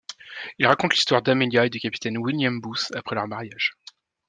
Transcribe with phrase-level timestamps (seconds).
[0.57, 3.77] Il raconte l’histoire d’Amelia et du capitaine William Booth après leur mariage.